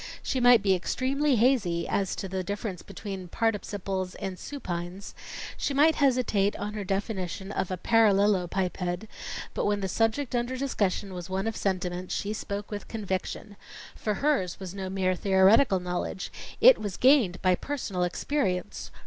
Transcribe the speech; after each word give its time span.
She 0.23 0.39
might 0.39 0.63
be 0.63 0.73
extremely 0.73 1.35
hazy 1.35 1.87
as 1.87 2.15
to 2.15 2.27
the 2.27 2.43
difference 2.43 2.81
between 2.81 3.27
participles 3.27 4.15
and 4.15 4.35
supines, 4.39 5.13
she 5.57 5.75
might 5.75 5.93
hesitate 5.97 6.55
on 6.55 6.73
her 6.73 6.83
definition 6.83 7.51
of 7.51 7.69
a 7.69 7.77
parallelopiped, 7.77 9.05
but 9.53 9.65
when 9.65 9.81
the 9.81 9.87
subject 9.87 10.33
under 10.33 10.57
discussion 10.57 11.13
was 11.13 11.29
one 11.29 11.45
of 11.45 11.55
sentiment, 11.55 12.09
she 12.09 12.33
spoke 12.33 12.71
with 12.71 12.87
conviction. 12.87 13.55
For 13.95 14.15
hers 14.15 14.59
was 14.59 14.73
no 14.73 14.89
mere 14.89 15.13
theoretical 15.13 15.79
knowledge; 15.79 16.31
it 16.59 16.79
was 16.79 16.97
gained 16.97 17.39
by 17.43 17.53
personal 17.53 18.01
experience. 18.01 18.89